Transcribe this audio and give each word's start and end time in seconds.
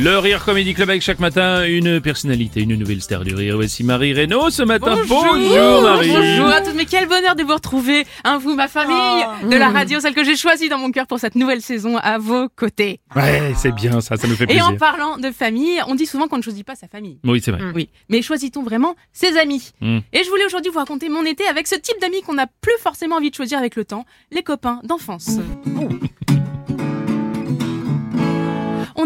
Le 0.00 0.16
Rire 0.16 0.44
Comedy 0.44 0.74
Club 0.74 0.90
avec 0.90 1.02
chaque 1.02 1.18
matin 1.18 1.64
une 1.66 2.00
personnalité, 2.00 2.62
une 2.62 2.76
nouvelle 2.76 3.02
star 3.02 3.24
du 3.24 3.34
rire. 3.34 3.56
Voici 3.56 3.82
Marie 3.82 4.12
Reynaud 4.12 4.48
ce 4.48 4.62
matin. 4.62 4.94
Marie. 4.94 5.08
Bonjour 5.08 6.46
à 6.46 6.60
tous, 6.60 6.72
mais 6.76 6.84
quel 6.84 7.08
bonheur 7.08 7.34
de 7.34 7.42
vous 7.42 7.54
retrouver, 7.54 8.06
hein, 8.22 8.38
vous, 8.38 8.54
ma 8.54 8.68
famille, 8.68 9.24
de 9.50 9.56
la 9.56 9.70
radio, 9.70 9.98
celle 9.98 10.14
que 10.14 10.22
j'ai 10.22 10.36
choisie 10.36 10.68
dans 10.68 10.78
mon 10.78 10.92
cœur 10.92 11.08
pour 11.08 11.18
cette 11.18 11.34
nouvelle 11.34 11.62
saison 11.62 11.96
à 11.96 12.18
vos 12.18 12.48
côtés. 12.48 13.00
Ouais, 13.16 13.54
c'est 13.56 13.72
bien 13.72 14.00
ça, 14.00 14.16
ça 14.16 14.28
nous 14.28 14.36
fait 14.36 14.44
Et 14.44 14.46
plaisir. 14.46 14.68
en 14.68 14.76
parlant 14.76 15.16
de 15.16 15.32
famille, 15.32 15.80
on 15.88 15.96
dit 15.96 16.06
souvent 16.06 16.28
qu'on 16.28 16.38
ne 16.38 16.42
choisit 16.42 16.64
pas 16.64 16.76
sa 16.76 16.86
famille. 16.86 17.18
Oui, 17.24 17.40
c'est 17.44 17.50
vrai. 17.50 17.62
Oui, 17.74 17.88
mais 18.08 18.22
choisit-on 18.22 18.62
vraiment 18.62 18.94
ses 19.12 19.36
amis? 19.36 19.72
Mm. 19.80 19.98
Et 20.12 20.22
je 20.22 20.30
voulais 20.30 20.44
aujourd'hui 20.46 20.70
vous 20.70 20.78
raconter 20.78 21.08
mon 21.08 21.24
été 21.24 21.44
avec 21.48 21.66
ce 21.66 21.74
type 21.74 22.00
d'amis 22.00 22.22
qu'on 22.22 22.34
n'a 22.34 22.46
plus 22.46 22.78
forcément 22.80 23.16
envie 23.16 23.30
de 23.30 23.34
choisir 23.34 23.58
avec 23.58 23.74
le 23.74 23.84
temps, 23.84 24.04
les 24.30 24.44
copains 24.44 24.80
d'enfance. 24.84 25.40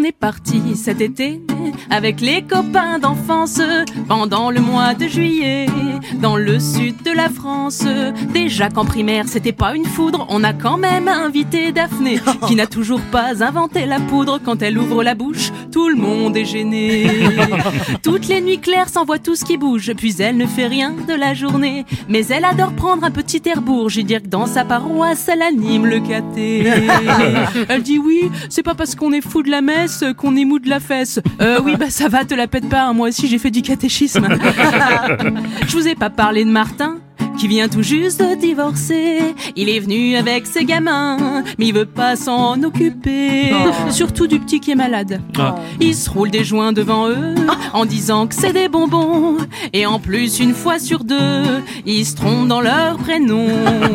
On 0.03 0.05
est 0.05 0.11
parti 0.11 0.75
cet 0.75 1.01
été 1.01 1.41
avec 1.91 2.21
les 2.21 2.43
copains 2.43 2.99
d'enfance 2.99 3.61
pendant 4.09 4.51
le 4.51 4.61
mois 4.61 4.95
de 4.95 5.07
juillet 5.07 5.67
dans 6.21 6.37
le 6.37 6.59
sud 6.59 7.03
de 7.03 7.11
la 7.11 7.29
France. 7.29 7.85
Déjà 8.33 8.69
qu'en 8.69 8.85
primaire 8.85 9.27
c'était 9.29 9.53
pas 9.53 9.75
une 9.75 9.85
foudre, 9.85 10.27
on 10.29 10.45
a 10.45 10.53
quand 10.53 10.77
même 10.77 11.09
invité 11.09 11.73
Daphné 11.73 12.21
qui 12.47 12.55
n'a 12.57 12.67
toujours 12.67 13.01
pas 13.01 13.43
inventé 13.43 13.87
la 13.87 14.01
poudre. 14.01 14.41
Quand 14.45 14.63
elle 14.63 14.79
ouvre 14.79 15.03
la 15.03 15.15
bouche, 15.15 15.51
tout 15.71 15.89
le 15.89 15.97
monde 15.97 16.37
est 16.37 16.45
gêné. 16.45 17.11
Toutes 18.03 18.29
les 18.29 18.41
nuits 18.41 18.59
claires 18.59 18.89
s'envoie 18.89 19.19
tout 19.19 19.35
ce 19.35 19.45
qui 19.45 19.57
bouge, 19.57 19.93
puis 19.97 20.15
elle 20.21 20.37
ne 20.37 20.47
fait 20.47 20.67
rien 20.67 20.95
de 21.07 21.15
la 21.15 21.35
journée. 21.35 21.85
Mais 22.09 22.27
elle 22.27 22.45
adore 22.45 22.73
prendre 22.73 23.05
un 23.05 23.11
petit 23.11 23.43
air 23.47 23.63
bourge 23.63 23.99
et 23.99 24.03
dire 24.03 24.23
que 24.23 24.29
dans 24.29 24.47
sa 24.47 24.65
paroisse 24.65 25.29
elle 25.29 25.43
anime 25.43 25.87
le 25.87 26.01
caté. 26.01 26.65
Elle 27.69 27.83
dit 27.83 27.99
oui, 27.99 28.31
c'est 28.49 28.63
pas 28.63 28.75
parce 28.75 28.95
qu'on 28.95 29.13
est 29.13 29.21
fou 29.21 29.43
de 29.43 29.51
la 29.51 29.61
messe 29.61 30.05
qu'on 30.17 30.37
est 30.37 30.45
mou 30.45 30.59
de 30.59 30.69
la 30.69 30.81
fesse. 30.81 31.21
Euh, 31.41 31.61
oui, 31.65 31.77
bah 31.77 31.91
ça 31.91 32.09
va, 32.09 32.25
te 32.25 32.35
la 32.35 32.47
pète 32.47 32.69
pas, 32.69 32.85
hein, 32.85 32.93
moi 32.93 33.09
aussi 33.09 33.29
j'ai 33.29 33.39
fait 33.39 33.51
du 33.51 33.63
catéchisme. 33.63 34.29
Je 35.67 35.73
vous 35.73 35.89
ai 35.89 35.95
pas 35.95 36.11
parlé 36.11 36.45
de 36.45 36.51
Martin 36.51 36.99
qui 37.39 37.49
vient 37.49 37.69
tout 37.69 37.83
juste 37.83 38.21
de 38.21 38.35
divorcer. 38.35 39.35
Il 39.57 39.69
est 39.69 39.81
venu 39.81 40.17
avec 40.17 40.47
ses 40.47 40.65
gamins, 40.65 41.43
mais 41.59 41.67
il 41.67 41.75
veut 41.75 41.87
pas 41.87 42.17
s'en 42.17 42.63
occuper. 42.63 43.53
Surtout 43.91 44.27
du 44.27 44.39
petit 44.39 44.61
qui 44.61 44.73
est 44.73 44.77
malade. 44.77 45.21
Ah. 45.39 45.57
Il 45.81 45.95
se 45.95 46.11
roule 46.11 46.31
des 46.31 46.45
joints 46.45 46.73
devant 46.73 47.09
eux 47.09 47.35
en 47.73 47.85
disant 47.85 48.27
que 48.27 48.35
c'est 48.35 48.53
des 48.53 48.69
bonbons. 48.69 49.39
Et 49.75 49.87
en 49.87 49.99
plus, 49.99 50.39
une 50.39 50.53
fois 50.53 50.79
sur 50.79 51.03
deux, 51.03 51.63
ils 51.87 52.05
se 52.05 52.15
trompent 52.15 52.47
dans 52.47 52.61
leur 52.61 52.99
prénom. 52.99 53.47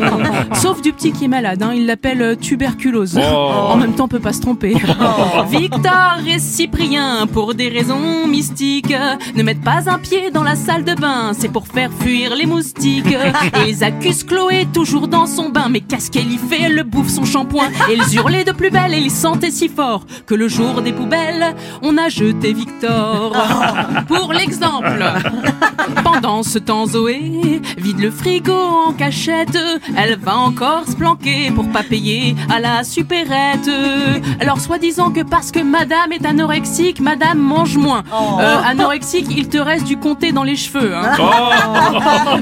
Sauf 0.53 0.81
du 0.81 0.91
petit 0.91 1.11
qui 1.11 1.25
est 1.25 1.27
malade, 1.27 1.61
hein, 1.61 1.71
il 1.75 1.85
l'appelle 1.85 2.21
euh, 2.23 2.35
tuberculose. 2.35 3.15
En 3.17 3.77
même 3.77 3.93
temps, 3.93 4.05
on 4.05 4.07
peut 4.07 4.19
pas 4.19 4.33
se 4.33 4.41
tromper. 4.41 4.75
Victor 5.51 6.17
et 6.27 6.39
Cyprien, 6.39 7.27
pour 7.31 7.53
des 7.53 7.69
raisons 7.69 8.25
mystiques, 8.25 8.95
ne 9.35 9.43
mettent 9.43 9.63
pas 9.63 9.87
un 9.87 9.99
pied 9.99 10.31
dans 10.31 10.41
la 10.41 10.55
salle 10.55 10.83
de 10.83 10.95
bain. 10.95 11.33
C'est 11.37 11.51
pour 11.51 11.67
faire 11.67 11.91
fuir 11.99 12.35
les 12.35 12.47
moustiques. 12.47 13.11
Et 13.11 13.67
ils 13.69 13.83
accusent 13.83 14.23
Chloé 14.23 14.67
toujours 14.73 15.07
dans 15.07 15.27
son 15.27 15.49
bain. 15.49 15.67
Mais 15.69 15.81
qu'est-ce 15.81 16.09
qu'elle 16.09 16.31
y 16.31 16.37
fait? 16.37 16.63
Elle 16.63 16.75
le 16.75 16.83
bouffe 16.83 17.09
son 17.09 17.23
shampoing. 17.23 17.67
Et 17.91 17.93
ils 17.93 18.15
hurlaient 18.15 18.45
de 18.45 18.51
plus 18.51 18.71
belle 18.71 18.95
et 18.95 18.99
ils 18.99 19.11
sentaient 19.11 19.51
si 19.51 19.69
fort 19.69 20.05
que 20.25 20.33
le 20.33 20.47
jour 20.47 20.81
des 20.81 20.91
poubelles, 20.91 21.55
on 21.83 21.97
a 21.99 22.09
jeté 22.09 22.53
Victor. 22.53 23.35
Pour 24.07 24.33
l'exemple. 24.33 25.03
Pendant 26.03 26.43
ce 26.43 26.59
temps, 26.59 26.85
Zoé 26.85 27.61
vide 27.77 27.99
le 27.99 28.11
frigo 28.11 28.53
en 28.53 28.93
cachette. 28.93 29.57
Elle 29.95 30.17
va 30.17 30.37
encore 30.37 30.83
se 30.87 30.95
planquer 30.95 31.51
pour 31.51 31.67
pas 31.69 31.83
payer 31.83 32.35
à 32.53 32.59
la 32.59 32.83
supérette. 32.83 33.69
Alors, 34.39 34.59
soi-disant 34.59 35.11
que 35.11 35.21
parce 35.21 35.51
que 35.51 35.59
madame 35.59 36.11
est 36.11 36.25
anorexique, 36.25 36.99
madame 36.99 37.37
mange 37.39 37.77
moins. 37.77 38.03
Euh, 38.39 38.61
anorexique, 38.65 39.27
il 39.35 39.47
te 39.49 39.57
reste 39.57 39.85
du 39.85 39.97
comté 39.97 40.31
dans 40.31 40.43
les 40.43 40.55
cheveux. 40.55 40.95
hein. 40.95 41.11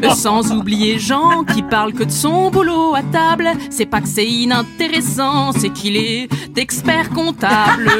Euh, 0.04 0.10
Sans 0.16 0.52
oublier 0.52 0.98
Jean 1.00 1.44
qui 1.44 1.62
parle 1.62 1.94
que 1.94 2.04
de 2.04 2.12
son 2.12 2.50
boulot 2.52 2.96
à 2.96 3.02
table. 3.04 3.50
C'est 3.70 3.86
pas 3.86 4.02
que 4.02 4.08
c'est 4.08 4.26
inintéressant, 4.28 5.52
c'est 5.52 5.70
qu'il 5.70 5.98
est 5.98 6.28
expert 6.58 7.10
comptable. 7.10 7.92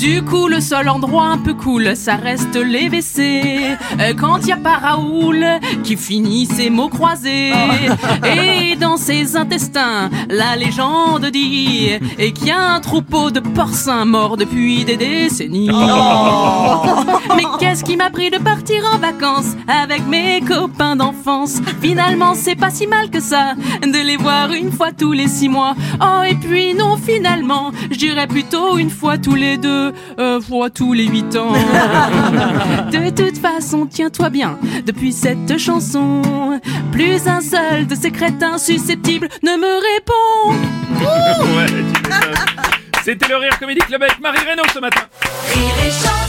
Du 0.00 0.22
coup, 0.22 0.48
le 0.48 0.62
seul 0.62 0.88
endroit 0.88 1.26
un 1.26 1.36
peu 1.36 1.52
cool, 1.52 1.94
ça 1.94 2.16
reste 2.16 2.56
les 2.56 2.88
WC. 2.88 3.76
Euh, 4.00 4.14
Quand 4.18 4.46
y 4.46 4.52
a 4.52 4.56
pas 4.56 4.78
Raoul 4.78 5.44
qui 5.84 5.94
finit 5.94 6.46
ses 6.46 6.70
mots 6.70 6.88
croisés. 6.88 7.52
Et 8.24 8.76
dans 8.76 8.96
ses 8.96 9.36
intestins, 9.36 10.08
la 10.30 10.56
légende 10.56 11.26
dit 11.26 11.90
et 12.18 12.32
qu'il 12.32 12.46
y 12.48 12.50
a 12.50 12.72
un 12.72 12.80
troupeau 12.80 13.30
de 13.30 13.40
porcins 13.40 14.06
morts 14.06 14.38
depuis 14.38 14.86
des 14.86 14.96
décennies. 14.96 15.68
Mais 17.36 17.44
qu'est-ce 17.58 17.84
qui 17.84 17.98
m'a 17.98 18.08
pris 18.08 18.30
de 18.30 18.38
partir 18.38 18.82
en 18.94 18.96
vacances 18.96 19.54
avec 19.68 20.06
mes 20.06 20.40
copains 20.40 20.96
d'enfance? 20.96 21.60
Finalement, 21.82 22.32
c'est 22.34 22.56
pas 22.56 22.70
si 22.70 22.86
mal 22.86 23.10
que 23.10 23.20
ça 23.20 23.54
de 23.82 24.06
les 24.06 24.16
voir 24.16 24.50
une 24.52 24.72
fois 24.72 24.92
tous 24.92 25.12
les 25.12 25.28
six 25.28 25.50
mois. 25.50 25.74
Oh, 26.00 26.22
et 26.26 26.36
puis 26.36 26.74
non, 26.74 26.96
finalement, 26.96 27.70
je 27.90 27.98
dirais 27.98 28.26
plutôt 28.26 28.78
une 28.78 28.90
fois 28.90 29.18
tous 29.18 29.34
les 29.34 29.58
deux, 29.58 29.89
euh, 30.18 30.40
fois 30.40 30.70
tous 30.70 30.92
les 30.92 31.06
huit 31.06 31.36
ans. 31.36 31.52
De 32.90 33.10
toute 33.10 33.38
façon, 33.38 33.86
tiens-toi 33.86 34.30
bien, 34.30 34.58
depuis 34.86 35.12
cette 35.12 35.58
chanson, 35.58 36.60
plus 36.92 37.26
un 37.26 37.40
seul 37.40 37.86
de 37.86 37.94
ces 37.94 38.10
crétins 38.10 38.58
susceptibles 38.58 39.28
ne 39.42 39.52
me 39.52 39.74
répond. 39.94 40.50
Ouais. 41.56 41.84
C'était 43.02 43.28
le 43.28 43.36
Rire 43.36 43.58
Comedy 43.58 43.80
Club 43.80 44.02
avec 44.02 44.20
Marie 44.20 44.44
Reynaud 44.46 44.62
ce 44.74 44.78
matin. 44.78 45.02
Rire 45.54 45.86
et 45.86 45.90
chanson. 45.90 46.19